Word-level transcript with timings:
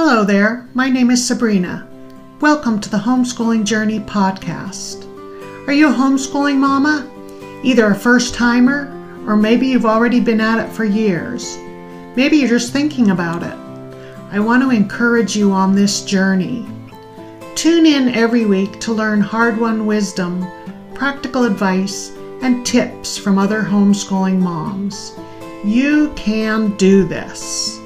Hello 0.00 0.22
there, 0.22 0.68
my 0.74 0.88
name 0.88 1.10
is 1.10 1.26
Sabrina. 1.26 1.84
Welcome 2.40 2.80
to 2.82 2.88
the 2.88 2.98
Homeschooling 2.98 3.64
Journey 3.64 3.98
podcast. 3.98 5.04
Are 5.66 5.72
you 5.72 5.88
a 5.88 5.92
homeschooling 5.92 6.58
mama? 6.58 7.04
Either 7.64 7.90
a 7.90 7.96
first 7.96 8.32
timer, 8.32 8.86
or 9.26 9.34
maybe 9.34 9.66
you've 9.66 9.84
already 9.84 10.20
been 10.20 10.40
at 10.40 10.64
it 10.64 10.72
for 10.72 10.84
years. 10.84 11.56
Maybe 12.14 12.36
you're 12.36 12.48
just 12.48 12.72
thinking 12.72 13.10
about 13.10 13.42
it. 13.42 13.58
I 14.30 14.38
want 14.38 14.62
to 14.62 14.70
encourage 14.70 15.36
you 15.36 15.50
on 15.50 15.74
this 15.74 16.04
journey. 16.04 16.64
Tune 17.56 17.84
in 17.84 18.10
every 18.10 18.46
week 18.46 18.78
to 18.78 18.92
learn 18.92 19.20
hard 19.20 19.58
won 19.58 19.84
wisdom, 19.84 20.46
practical 20.94 21.42
advice, 21.42 22.10
and 22.40 22.64
tips 22.64 23.18
from 23.18 23.36
other 23.36 23.62
homeschooling 23.62 24.38
moms. 24.38 25.18
You 25.64 26.12
can 26.14 26.76
do 26.76 27.04
this. 27.04 27.80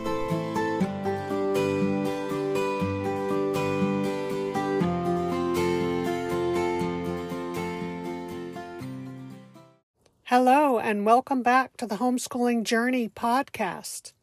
Hello, 10.35 10.79
and 10.79 11.05
welcome 11.05 11.43
back 11.43 11.77
to 11.77 11.87
the 11.87 11.97
Homeschooling 11.97 12.63
Journey 12.63 13.07
podcast. 13.07 14.15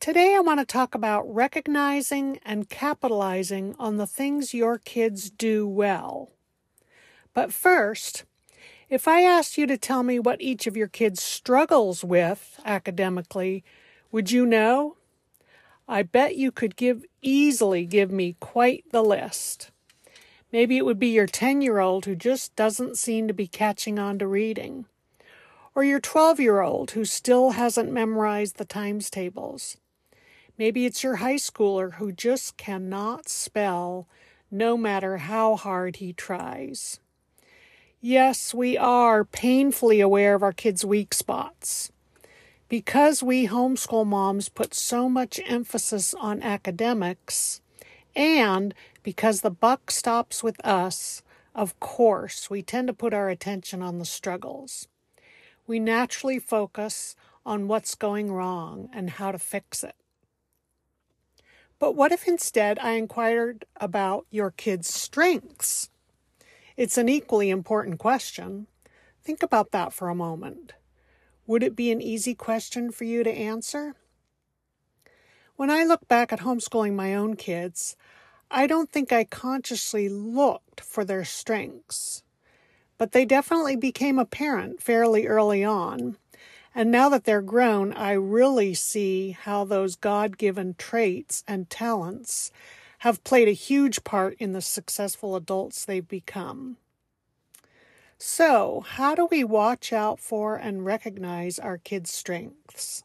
Today, 0.00 0.34
I 0.34 0.40
want 0.40 0.58
to 0.58 0.66
talk 0.66 0.92
about 0.92 1.22
recognizing 1.32 2.40
and 2.44 2.68
capitalizing 2.68 3.76
on 3.78 3.96
the 3.96 4.08
things 4.08 4.54
your 4.54 4.76
kids 4.76 5.30
do 5.30 5.68
well. 5.68 6.32
But 7.32 7.52
first, 7.52 8.24
if 8.88 9.06
I 9.06 9.22
asked 9.22 9.56
you 9.56 9.68
to 9.68 9.78
tell 9.78 10.02
me 10.02 10.18
what 10.18 10.42
each 10.42 10.66
of 10.66 10.76
your 10.76 10.88
kids 10.88 11.22
struggles 11.22 12.02
with 12.02 12.58
academically, 12.64 13.62
would 14.10 14.32
you 14.32 14.44
know? 14.44 14.96
I 15.86 16.02
bet 16.02 16.34
you 16.34 16.50
could 16.50 16.74
give 16.74 17.04
easily 17.22 17.86
give 17.86 18.10
me 18.10 18.34
quite 18.40 18.82
the 18.90 19.04
list. 19.04 19.70
Maybe 20.50 20.76
it 20.76 20.84
would 20.84 20.98
be 20.98 21.10
your 21.10 21.28
10 21.28 21.62
year 21.62 21.78
old 21.78 22.06
who 22.06 22.16
just 22.16 22.56
doesn't 22.56 22.98
seem 22.98 23.28
to 23.28 23.32
be 23.32 23.46
catching 23.46 23.96
on 23.96 24.18
to 24.18 24.26
reading 24.26 24.86
or 25.74 25.84
your 25.84 26.00
12 26.00 26.40
year 26.40 26.60
old 26.60 26.92
who 26.92 27.04
still 27.04 27.50
hasn't 27.50 27.92
memorized 27.92 28.56
the 28.56 28.64
times 28.64 29.10
tables. 29.10 29.76
Maybe 30.58 30.84
it's 30.84 31.02
your 31.02 31.16
high 31.16 31.36
schooler 31.36 31.94
who 31.94 32.12
just 32.12 32.56
cannot 32.56 33.28
spell 33.28 34.06
no 34.50 34.76
matter 34.76 35.18
how 35.18 35.56
hard 35.56 35.96
he 35.96 36.12
tries. 36.12 37.00
Yes, 38.00 38.52
we 38.52 38.76
are 38.76 39.24
painfully 39.24 40.00
aware 40.00 40.34
of 40.34 40.42
our 40.42 40.52
kids' 40.52 40.84
weak 40.84 41.14
spots. 41.14 41.90
Because 42.68 43.22
we 43.22 43.48
homeschool 43.48 44.06
moms 44.06 44.48
put 44.48 44.74
so 44.74 45.08
much 45.08 45.40
emphasis 45.46 46.14
on 46.14 46.42
academics, 46.42 47.60
and 48.14 48.74
because 49.02 49.40
the 49.40 49.50
buck 49.50 49.90
stops 49.90 50.42
with 50.42 50.64
us, 50.64 51.22
of 51.54 51.78
course, 51.80 52.48
we 52.48 52.62
tend 52.62 52.86
to 52.88 52.94
put 52.94 53.12
our 53.12 53.28
attention 53.28 53.82
on 53.82 53.98
the 53.98 54.04
struggles 54.04 54.86
we 55.70 55.78
naturally 55.78 56.40
focus 56.40 57.14
on 57.46 57.68
what's 57.68 57.94
going 57.94 58.32
wrong 58.32 58.88
and 58.92 59.08
how 59.08 59.30
to 59.30 59.38
fix 59.38 59.84
it. 59.84 59.94
But 61.78 61.94
what 61.94 62.10
if 62.10 62.26
instead 62.26 62.80
I 62.80 62.94
inquired 62.94 63.64
about 63.76 64.26
your 64.32 64.50
kid's 64.50 64.92
strengths? 64.92 65.88
It's 66.76 66.98
an 66.98 67.08
equally 67.08 67.50
important 67.50 68.00
question. 68.00 68.66
Think 69.22 69.44
about 69.44 69.70
that 69.70 69.92
for 69.92 70.08
a 70.08 70.14
moment. 70.14 70.72
Would 71.46 71.62
it 71.62 71.76
be 71.76 71.92
an 71.92 72.02
easy 72.02 72.34
question 72.34 72.90
for 72.90 73.04
you 73.04 73.22
to 73.22 73.30
answer? 73.30 73.94
When 75.54 75.70
I 75.70 75.84
look 75.84 76.08
back 76.08 76.32
at 76.32 76.40
homeschooling 76.40 76.96
my 76.96 77.14
own 77.14 77.36
kids, 77.36 77.94
I 78.50 78.66
don't 78.66 78.90
think 78.90 79.12
I 79.12 79.22
consciously 79.22 80.08
looked 80.08 80.80
for 80.80 81.04
their 81.04 81.24
strengths 81.24 82.24
but 83.00 83.12
they 83.12 83.24
definitely 83.24 83.76
became 83.76 84.18
apparent 84.18 84.82
fairly 84.82 85.26
early 85.26 85.64
on. 85.64 86.18
And 86.74 86.90
now 86.90 87.08
that 87.08 87.24
they're 87.24 87.40
grown, 87.40 87.94
I 87.94 88.12
really 88.12 88.74
see 88.74 89.30
how 89.30 89.64
those 89.64 89.96
God 89.96 90.36
given 90.36 90.74
traits 90.74 91.42
and 91.48 91.70
talents 91.70 92.52
have 92.98 93.24
played 93.24 93.48
a 93.48 93.52
huge 93.52 94.04
part 94.04 94.34
in 94.38 94.52
the 94.52 94.60
successful 94.60 95.34
adults 95.34 95.82
they've 95.82 96.06
become. 96.06 96.76
So, 98.18 98.84
how 98.86 99.14
do 99.14 99.26
we 99.30 99.44
watch 99.44 99.94
out 99.94 100.20
for 100.20 100.56
and 100.56 100.84
recognize 100.84 101.58
our 101.58 101.78
kids' 101.78 102.12
strengths? 102.12 103.02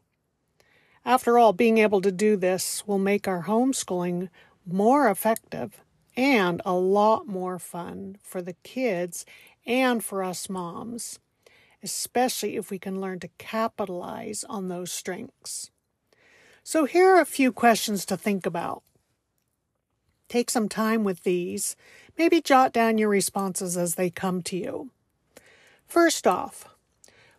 After 1.06 1.40
all, 1.40 1.54
being 1.54 1.78
able 1.78 2.02
to 2.02 2.12
do 2.12 2.36
this 2.36 2.86
will 2.86 3.00
make 3.00 3.30
our 3.30 3.44
homeschooling 3.44 4.28
more 4.68 5.10
effective 5.10 5.80
and 6.18 6.62
a 6.66 6.74
lot 6.74 7.28
more 7.28 7.60
fun 7.60 8.18
for 8.22 8.42
the 8.42 8.56
kids 8.64 9.26
and 9.66 10.04
for 10.04 10.24
us 10.24 10.50
moms, 10.50 11.20
especially 11.84 12.56
if 12.56 12.70
we 12.70 12.80
can 12.80 13.02
learn 13.02 13.20
to 13.20 13.30
capitalize 13.38 14.44
on 14.46 14.68
those 14.68 14.92
strengths. 14.92 15.72
So, 16.64 16.86
here 16.86 17.16
are 17.16 17.22
a 17.22 17.26
few 17.26 17.52
questions 17.52 18.06
to 18.06 18.18
think 18.18 18.46
about. 18.46 18.82
Take 20.28 20.50
some 20.50 20.68
time 20.68 21.04
with 21.04 21.24
these. 21.24 21.76
Maybe 22.18 22.42
jot 22.42 22.74
down 22.74 22.98
your 22.98 23.10
responses 23.10 23.78
as 23.78 23.96
they 23.96 24.10
come 24.10 24.42
to 24.44 24.58
you. 24.58 24.90
First 25.86 26.26
off, 26.26 26.76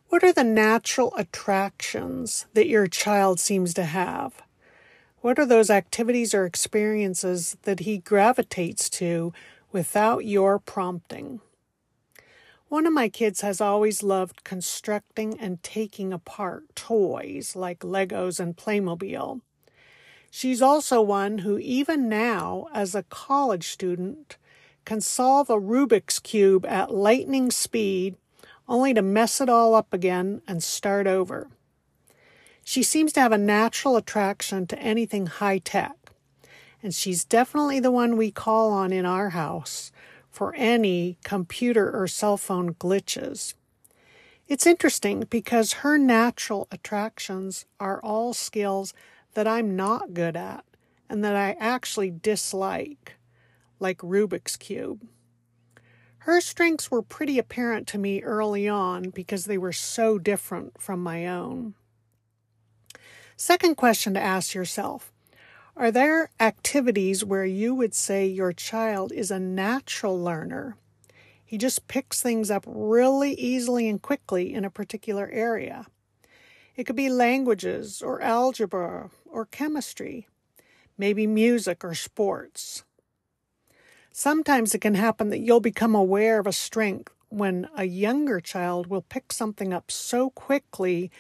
what 0.09 0.22
are 0.22 0.32
the 0.32 0.44
natural 0.44 1.12
attractions 1.16 2.47
that 2.54 2.69
your 2.69 2.86
child 2.86 3.41
seems 3.41 3.75
to 3.75 3.84
have? 3.84 4.42
What 5.20 5.38
are 5.41 5.47
those 5.47 5.70
activities 5.70 6.32
or 6.32 6.47
experiences 6.47 7.56
that 7.62 7.81
he 7.81 7.98
gravitates 7.98 8.88
to 8.91 9.32
without 9.72 10.25
your 10.25 10.60
prompting? 10.60 11.41
One 12.69 12.84
of 12.84 12.93
my 12.93 13.09
kids 13.09 13.43
has 13.43 13.60
always 13.60 14.03
loved 14.03 14.43
constructing 14.43 15.38
and 15.38 15.62
taking 15.62 16.12
apart 16.12 16.75
toys 16.75 17.54
like 17.54 17.78
Legos 17.81 18.41
and 18.41 18.56
Playmobil. 18.56 19.41
She's 20.32 20.60
also 20.60 21.00
one 21.00 21.38
who, 21.38 21.59
even 21.59 22.09
now, 22.09 22.66
as 22.75 22.97
a 22.97 23.04
college 23.04 23.69
student, 23.69 24.37
can 24.84 25.00
solve 25.00 25.49
a 25.49 25.60
Rubik's 25.60 26.19
Cube 26.19 26.66
at 26.66 26.93
lightning 26.93 27.53
speed 27.53 28.16
only 28.69 28.93
to 28.94 29.03
mess 29.03 29.41
it 29.41 29.48
all 29.48 29.77
up 29.77 29.94
again 29.94 30.43
and 30.48 30.60
start 30.60 31.06
over. 31.06 31.48
She 32.65 32.83
seems 32.83 33.12
to 33.12 33.21
have 33.21 33.31
a 33.31 33.38
natural 33.38 33.97
attraction 33.97 34.66
to 34.66 34.78
anything 34.81 35.27
high 35.27 35.59
tech, 35.59 35.97
and 36.83 36.93
she's 36.93 37.25
definitely 37.25 37.78
the 37.78 37.93
one 37.93 38.16
we 38.16 38.33
call 38.33 38.72
on 38.72 38.93
in 38.93 39.06
our 39.06 39.31
house 39.31 39.93
for 40.36 40.54
any 40.54 41.16
computer 41.24 41.91
or 41.91 42.06
cell 42.06 42.36
phone 42.36 42.74
glitches. 42.74 43.54
It's 44.47 44.66
interesting 44.66 45.24
because 45.30 45.80
her 45.80 45.97
natural 45.97 46.69
attractions 46.70 47.64
are 47.80 48.02
all 48.02 48.34
skills 48.34 48.92
that 49.32 49.48
I'm 49.48 49.74
not 49.76 50.12
good 50.12 50.36
at 50.36 50.66
and 51.08 51.24
that 51.24 51.34
I 51.34 51.56
actually 51.58 52.10
dislike, 52.10 53.14
like 53.80 53.97
Rubik's 54.00 54.56
Cube. 54.56 55.08
Her 56.19 56.42
strengths 56.42 56.91
were 56.91 57.00
pretty 57.00 57.38
apparent 57.38 57.86
to 57.88 57.98
me 57.98 58.22
early 58.22 58.68
on 58.68 59.08
because 59.08 59.47
they 59.47 59.56
were 59.56 59.72
so 59.72 60.18
different 60.18 60.78
from 60.78 61.03
my 61.03 61.26
own. 61.26 61.72
Second 63.38 63.76
question 63.76 64.12
to 64.12 64.20
ask 64.20 64.53
yourself 64.53 65.10
are 65.76 65.91
there 65.91 66.31
activities 66.41 67.22
where 67.22 67.44
you 67.44 67.75
would 67.75 67.94
say 67.94 68.26
your 68.26 68.54
child 68.54 69.12
is 69.12 69.31
a 69.31 69.38
natural 69.38 70.19
learner? 70.19 70.78
He 71.44 71.59
just 71.59 71.87
picks 71.87 72.22
things 72.22 72.50
up 72.50 72.64
really 72.66 73.34
easily 73.34 73.86
and 73.86 74.00
quickly 74.00 74.54
in 74.54 74.65
a 74.65 74.70
particular 74.70 75.28
area. 75.31 75.84
It 76.76 76.84
could 76.84 76.97
be 76.97 77.10
languages 77.10 78.00
or 78.00 78.22
algebra 78.22 79.10
or 79.26 79.44
chemistry, 79.44 80.28
maybe 80.97 81.26
music 81.26 81.84
or 81.84 81.95
sports. 81.95 82.84
Sometimes 84.10 84.74
it 84.74 84.80
can 84.80 84.95
happen 84.95 85.28
that 85.28 85.41
you'll 85.41 85.60
become 85.60 85.95
aware 85.95 86.39
of 86.39 86.47
a 86.47 86.53
strength 86.53 87.12
when 87.28 87.68
a 87.77 87.84
younger 87.84 88.41
child 88.41 88.86
will 88.86 89.03
pick 89.03 89.30
something 89.30 89.74
up 89.74 89.91
so 89.91 90.30
quickly 90.30 91.10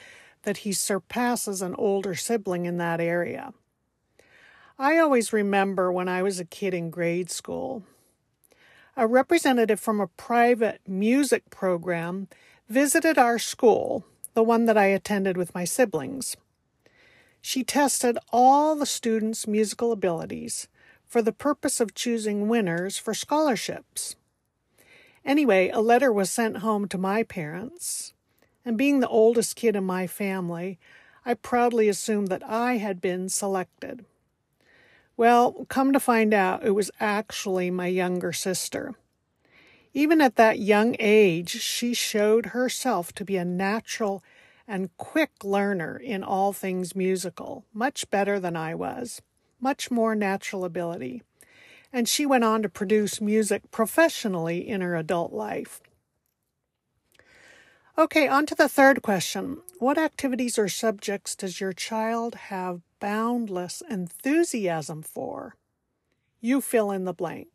that 0.44 0.58
he 0.58 0.72
surpasses 0.72 1.60
an 1.60 1.74
older 1.74 2.14
sibling 2.14 2.64
in 2.64 2.78
that 2.78 3.02
area. 3.02 3.52
I 4.78 4.98
always 4.98 5.32
remember 5.32 5.90
when 5.90 6.06
I 6.06 6.22
was 6.22 6.38
a 6.38 6.44
kid 6.44 6.74
in 6.74 6.90
grade 6.90 7.30
school. 7.30 7.84
A 8.94 9.06
representative 9.06 9.80
from 9.80 10.00
a 10.00 10.06
private 10.06 10.82
music 10.86 11.48
program 11.48 12.28
visited 12.68 13.16
our 13.16 13.38
school, 13.38 14.04
the 14.34 14.42
one 14.42 14.66
that 14.66 14.76
I 14.76 14.86
attended 14.86 15.38
with 15.38 15.54
my 15.54 15.64
siblings. 15.64 16.36
She 17.40 17.64
tested 17.64 18.18
all 18.30 18.76
the 18.76 18.84
students' 18.84 19.46
musical 19.46 19.92
abilities 19.92 20.68
for 21.06 21.22
the 21.22 21.32
purpose 21.32 21.80
of 21.80 21.94
choosing 21.94 22.46
winners 22.46 22.98
for 22.98 23.14
scholarships. 23.14 24.14
Anyway, 25.24 25.70
a 25.70 25.80
letter 25.80 26.12
was 26.12 26.28
sent 26.28 26.58
home 26.58 26.86
to 26.88 26.98
my 26.98 27.22
parents, 27.22 28.12
and 28.62 28.76
being 28.76 29.00
the 29.00 29.08
oldest 29.08 29.56
kid 29.56 29.74
in 29.74 29.84
my 29.84 30.06
family, 30.06 30.78
I 31.24 31.32
proudly 31.32 31.88
assumed 31.88 32.28
that 32.28 32.42
I 32.44 32.76
had 32.76 33.00
been 33.00 33.30
selected. 33.30 34.04
Well, 35.16 35.66
come 35.68 35.92
to 35.92 36.00
find 36.00 36.34
out, 36.34 36.64
it 36.64 36.72
was 36.72 36.90
actually 37.00 37.70
my 37.70 37.86
younger 37.86 38.32
sister. 38.32 38.94
Even 39.94 40.20
at 40.20 40.36
that 40.36 40.58
young 40.58 40.94
age, 40.98 41.62
she 41.62 41.94
showed 41.94 42.46
herself 42.46 43.12
to 43.14 43.24
be 43.24 43.38
a 43.38 43.44
natural 43.44 44.22
and 44.68 44.94
quick 44.98 45.30
learner 45.42 45.96
in 45.96 46.22
all 46.22 46.52
things 46.52 46.94
musical, 46.94 47.64
much 47.72 48.10
better 48.10 48.38
than 48.38 48.56
I 48.56 48.74
was, 48.74 49.22
much 49.58 49.90
more 49.90 50.14
natural 50.14 50.66
ability. 50.66 51.22
And 51.92 52.06
she 52.06 52.26
went 52.26 52.44
on 52.44 52.60
to 52.62 52.68
produce 52.68 53.20
music 53.20 53.70
professionally 53.70 54.68
in 54.68 54.82
her 54.82 54.96
adult 54.96 55.32
life. 55.32 55.80
Okay, 57.96 58.28
on 58.28 58.44
to 58.44 58.54
the 58.54 58.68
third 58.68 59.00
question. 59.00 59.62
What 59.78 59.96
activities 59.96 60.58
or 60.58 60.68
subjects 60.68 61.34
does 61.34 61.58
your 61.58 61.72
child 61.72 62.34
have 62.34 62.82
boundless 63.00 63.82
enthusiasm 63.88 65.02
for? 65.02 65.56
You 66.40 66.60
fill 66.60 66.90
in 66.90 67.04
the 67.04 67.12
blank. 67.12 67.48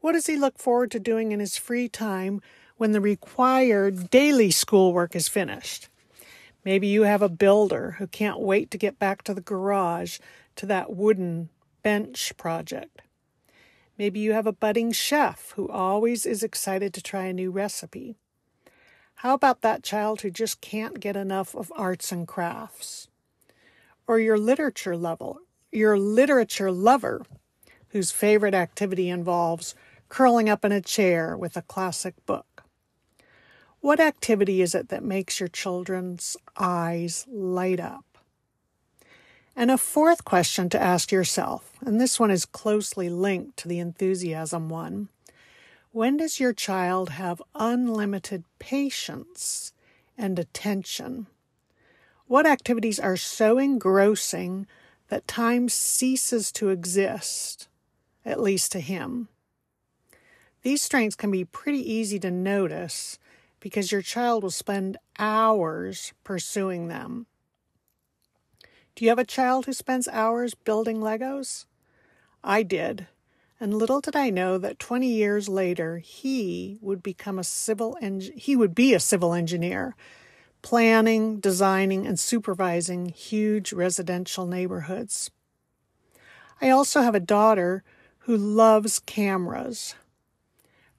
What 0.00 0.12
does 0.12 0.26
he 0.26 0.36
look 0.36 0.58
forward 0.58 0.90
to 0.92 1.00
doing 1.00 1.32
in 1.32 1.40
his 1.40 1.56
free 1.56 1.88
time 1.88 2.40
when 2.76 2.92
the 2.92 3.00
required 3.00 4.10
daily 4.10 4.50
schoolwork 4.50 5.16
is 5.16 5.28
finished? 5.28 5.88
Maybe 6.64 6.86
you 6.88 7.02
have 7.02 7.22
a 7.22 7.28
builder 7.28 7.92
who 7.98 8.06
can't 8.06 8.40
wait 8.40 8.70
to 8.72 8.78
get 8.78 8.98
back 8.98 9.22
to 9.22 9.34
the 9.34 9.40
garage 9.40 10.18
to 10.56 10.66
that 10.66 10.94
wooden 10.94 11.48
bench 11.82 12.36
project. 12.36 13.02
Maybe 13.96 14.20
you 14.20 14.32
have 14.32 14.46
a 14.46 14.52
budding 14.52 14.92
chef 14.92 15.52
who 15.56 15.68
always 15.68 16.26
is 16.26 16.42
excited 16.42 16.92
to 16.94 17.02
try 17.02 17.24
a 17.24 17.32
new 17.32 17.50
recipe. 17.50 18.16
How 19.20 19.32
about 19.32 19.62
that 19.62 19.82
child 19.82 20.20
who 20.20 20.30
just 20.30 20.60
can't 20.60 21.00
get 21.00 21.16
enough 21.16 21.54
of 21.54 21.72
arts 21.74 22.12
and 22.12 22.28
crafts? 22.28 23.08
Or 24.06 24.18
your 24.18 24.38
literature 24.38 24.96
level, 24.96 25.40
your 25.72 25.98
literature 25.98 26.70
lover 26.70 27.22
whose 27.88 28.10
favorite 28.10 28.54
activity 28.54 29.08
involves 29.08 29.74
curling 30.08 30.48
up 30.48 30.64
in 30.64 30.72
a 30.72 30.80
chair 30.80 31.36
with 31.36 31.56
a 31.56 31.62
classic 31.62 32.14
book. 32.26 32.64
What 33.80 34.00
activity 34.00 34.62
is 34.62 34.74
it 34.74 34.88
that 34.88 35.04
makes 35.04 35.40
your 35.40 35.48
children's 35.48 36.36
eyes 36.56 37.26
light 37.28 37.80
up? 37.80 38.04
And 39.54 39.70
a 39.70 39.78
fourth 39.78 40.24
question 40.24 40.68
to 40.70 40.82
ask 40.82 41.10
yourself, 41.10 41.72
and 41.80 42.00
this 42.00 42.20
one 42.20 42.30
is 42.30 42.44
closely 42.44 43.08
linked 43.08 43.56
to 43.58 43.68
the 43.68 43.78
enthusiasm 43.78 44.68
one. 44.68 45.08
When 45.92 46.18
does 46.18 46.38
your 46.38 46.52
child 46.52 47.10
have 47.10 47.40
unlimited 47.54 48.44
patience 48.58 49.72
and 50.18 50.38
attention? 50.38 51.26
What 52.28 52.46
activities 52.46 52.98
are 52.98 53.16
so 53.16 53.56
engrossing 53.58 54.66
that 55.08 55.28
time 55.28 55.68
ceases 55.68 56.50
to 56.52 56.70
exist, 56.70 57.68
at 58.24 58.40
least 58.40 58.72
to 58.72 58.80
him? 58.80 59.28
These 60.62 60.82
strengths 60.82 61.14
can 61.14 61.30
be 61.30 61.44
pretty 61.44 61.78
easy 61.78 62.18
to 62.18 62.30
notice 62.32 63.20
because 63.60 63.92
your 63.92 64.02
child 64.02 64.42
will 64.42 64.50
spend 64.50 64.96
hours 65.20 66.12
pursuing 66.24 66.88
them. 66.88 67.26
Do 68.96 69.04
you 69.04 69.10
have 69.10 69.20
a 69.20 69.24
child 69.24 69.66
who 69.66 69.72
spends 69.72 70.08
hours 70.08 70.54
building 70.54 70.98
Legos? 70.98 71.66
I 72.42 72.64
did, 72.64 73.06
and 73.60 73.74
little 73.74 74.00
did 74.00 74.16
I 74.16 74.30
know 74.30 74.58
that 74.58 74.80
20 74.80 75.06
years 75.06 75.48
later 75.48 75.98
he 75.98 76.78
would 76.80 77.04
become 77.04 77.38
a 77.38 77.44
civil 77.44 77.96
eng- 78.00 78.32
he 78.34 78.56
would 78.56 78.74
be 78.74 78.94
a 78.94 79.00
civil 79.00 79.32
engineer, 79.32 79.94
planning, 80.66 81.38
designing 81.38 82.04
and 82.08 82.18
supervising 82.18 83.08
huge 83.10 83.72
residential 83.72 84.46
neighborhoods. 84.46 85.30
I 86.60 86.70
also 86.70 87.02
have 87.02 87.14
a 87.14 87.20
daughter 87.20 87.84
who 88.26 88.36
loves 88.36 88.98
cameras. 88.98 89.94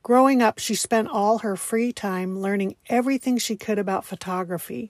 Growing 0.03 0.41
up, 0.41 0.57
she 0.57 0.73
spent 0.73 1.09
all 1.09 1.39
her 1.39 1.57
free 1.57 1.91
time 1.91 2.39
learning 2.39 2.77
everything 2.87 3.37
she 3.37 3.57
could 3.57 3.77
about 3.77 4.05
photography. 4.05 4.89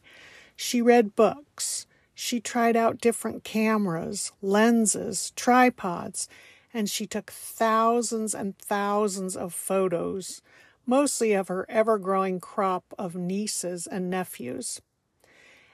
She 0.56 0.80
read 0.80 1.15
books. 1.15 1.88
She 2.13 2.39
tried 2.39 2.75
out 2.75 3.01
different 3.01 3.44
cameras, 3.44 4.31
lenses, 4.44 5.33
tripods, 5.35 6.30
and 6.71 6.88
she 6.88 7.07
took 7.07 7.31
thousands 7.31 8.35
and 8.35 8.56
thousands 8.59 9.35
of 9.35 9.56
photos, 9.56 10.44
mostly 10.88 11.34
of 11.34 11.50
her 11.50 11.68
ever 11.69 12.00
growing 12.00 12.39
crop 12.39 12.86
of 12.98 13.16
nieces 13.16 13.86
and 13.86 14.10
nephews. 14.10 14.81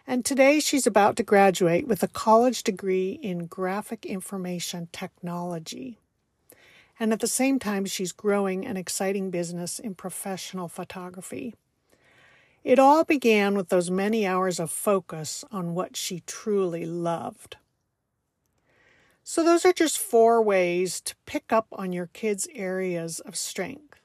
And 0.05 0.25
today 0.25 0.59
she's 0.59 0.85
about 0.85 1.15
to 1.15 1.23
graduate 1.23 1.87
with 1.87 2.03
a 2.03 2.09
college 2.09 2.63
degree 2.63 3.17
in 3.21 3.45
graphic 3.45 4.05
information 4.05 4.89
technology 4.91 5.97
and 6.99 7.11
at 7.11 7.19
the 7.19 7.27
same 7.27 7.59
time, 7.59 7.85
she's 7.85 8.11
growing 8.11 8.65
an 8.65 8.77
exciting 8.77 9.31
business 9.31 9.79
in 9.79 9.95
professional 9.95 10.67
photography. 10.67 11.55
It 12.63 12.79
all 12.79 13.03
began 13.03 13.55
with 13.55 13.69
those 13.69 13.91
many 13.91 14.25
hours 14.25 14.59
of 14.59 14.71
focus 14.71 15.43
on 15.51 15.73
what 15.73 15.97
she 15.97 16.21
truly 16.25 16.85
loved. 16.85 17.57
So, 19.23 19.43
those 19.43 19.65
are 19.65 19.73
just 19.73 19.97
four 19.97 20.41
ways 20.41 21.01
to 21.01 21.15
pick 21.25 21.51
up 21.51 21.67
on 21.71 21.93
your 21.93 22.07
kids' 22.07 22.47
areas 22.53 23.19
of 23.21 23.35
strength. 23.35 23.99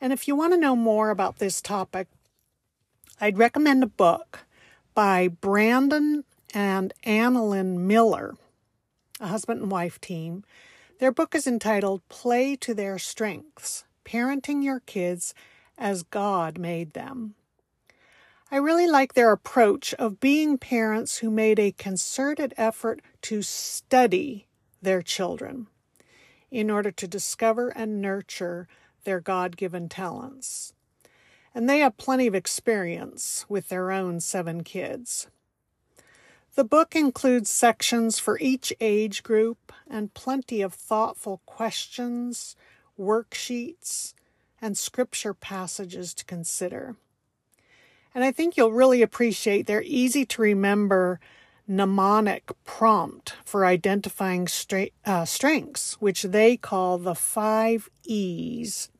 And 0.00 0.12
if 0.12 0.28
you 0.28 0.36
want 0.36 0.52
to 0.52 0.58
know 0.58 0.76
more 0.76 1.10
about 1.10 1.38
this 1.38 1.60
topic, 1.60 2.08
I'd 3.20 3.38
recommend 3.38 3.82
a 3.82 3.88
book 3.88 4.40
by 4.94 5.28
Brandon 5.28 6.24
and 6.54 6.92
Annalyn 7.04 7.78
Miller, 7.78 8.36
a 9.20 9.26
husband 9.26 9.62
and 9.62 9.70
wife 9.70 10.00
team. 10.00 10.44
Their 11.00 11.12
book 11.12 11.34
is 11.34 11.46
entitled 11.46 12.08
Play 12.08 12.56
to 12.56 12.74
Their 12.74 12.98
Strengths 12.98 13.84
Parenting 14.04 14.62
Your 14.62 14.80
Kids 14.80 15.34
as 15.76 16.02
God 16.02 16.58
Made 16.58 16.92
Them. 16.92 17.34
I 18.50 18.56
really 18.56 18.86
like 18.86 19.12
their 19.12 19.30
approach 19.30 19.92
of 19.94 20.20
being 20.20 20.56
parents 20.56 21.18
who 21.18 21.30
made 21.30 21.58
a 21.58 21.72
concerted 21.72 22.54
effort 22.56 23.02
to 23.22 23.42
study 23.42 24.46
their 24.80 25.02
children 25.02 25.66
in 26.50 26.70
order 26.70 26.90
to 26.90 27.06
discover 27.06 27.68
and 27.68 28.00
nurture 28.00 28.66
their 29.08 29.20
God 29.20 29.56
given 29.56 29.88
talents. 29.88 30.74
And 31.54 31.66
they 31.66 31.78
have 31.78 31.96
plenty 31.96 32.26
of 32.26 32.34
experience 32.34 33.46
with 33.48 33.70
their 33.70 33.90
own 33.90 34.20
seven 34.20 34.62
kids. 34.62 35.28
The 36.56 36.64
book 36.64 36.94
includes 36.94 37.48
sections 37.48 38.18
for 38.18 38.38
each 38.38 38.70
age 38.82 39.22
group 39.22 39.72
and 39.88 40.12
plenty 40.12 40.60
of 40.60 40.74
thoughtful 40.74 41.40
questions, 41.46 42.54
worksheets, 43.00 44.12
and 44.60 44.76
scripture 44.76 45.32
passages 45.32 46.12
to 46.12 46.26
consider. 46.26 46.96
And 48.14 48.22
I 48.24 48.30
think 48.30 48.58
you'll 48.58 48.72
really 48.72 49.00
appreciate 49.00 49.66
their 49.66 49.82
easy 49.86 50.26
to 50.26 50.42
remember 50.42 51.18
mnemonic 51.68 52.50
prompt 52.64 53.36
for 53.44 53.64
identifying 53.64 54.48
stra- 54.48 54.88
uh, 55.04 55.24
strengths, 55.24 55.94
which 55.94 56.24
they 56.24 56.56
call 56.56 56.98
the 56.98 57.14
five 57.14 57.88
E's. 58.04 58.90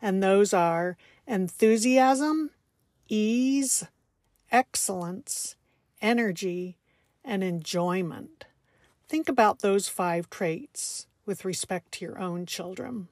And 0.00 0.22
those 0.22 0.52
are 0.52 0.96
enthusiasm, 1.26 2.50
ease, 3.08 3.84
excellence, 4.50 5.56
energy, 6.00 6.76
and 7.24 7.42
enjoyment. 7.42 8.44
Think 9.08 9.28
about 9.28 9.60
those 9.60 9.88
five 9.88 10.30
traits 10.30 11.06
with 11.26 11.44
respect 11.44 11.92
to 11.92 12.04
your 12.04 12.18
own 12.18 12.46
children. 12.46 13.08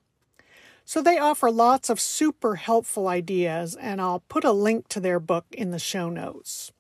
So 0.84 1.02
they 1.02 1.18
offer 1.18 1.50
lots 1.50 1.90
of 1.90 2.00
super 2.00 2.56
helpful 2.56 3.08
ideas, 3.08 3.74
and 3.74 4.00
I'll 4.00 4.20
put 4.28 4.44
a 4.44 4.52
link 4.52 4.86
to 4.88 5.00
their 5.00 5.18
book 5.18 5.46
in 5.50 5.72
the 5.72 5.80
show 5.80 6.08
notes. 6.08 6.70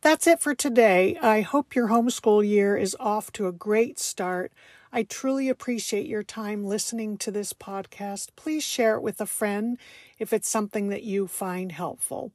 That's 0.00 0.26
it 0.26 0.40
for 0.40 0.54
today. 0.54 1.16
I 1.22 1.40
hope 1.40 1.74
your 1.74 1.88
homeschool 1.88 2.46
year 2.46 2.76
is 2.76 2.96
off 2.98 3.32
to 3.32 3.46
a 3.46 3.52
great 3.52 3.98
start. 3.98 4.52
I 4.96 5.02
truly 5.02 5.50
appreciate 5.50 6.06
your 6.06 6.22
time 6.22 6.64
listening 6.64 7.18
to 7.18 7.30
this 7.30 7.52
podcast. 7.52 8.28
Please 8.34 8.64
share 8.64 8.94
it 8.94 9.02
with 9.02 9.20
a 9.20 9.26
friend 9.26 9.76
if 10.18 10.32
it's 10.32 10.48
something 10.48 10.88
that 10.88 11.02
you 11.02 11.26
find 11.26 11.70
helpful. 11.70 12.32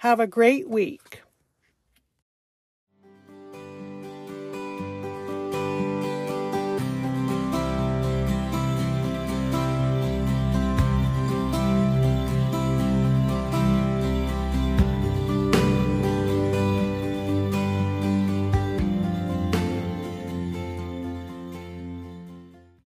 Have 0.00 0.20
a 0.20 0.26
great 0.26 0.68
week. 0.68 1.22